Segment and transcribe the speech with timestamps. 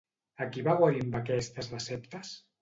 [0.45, 2.35] A qui va guarir amb aquestes receptes?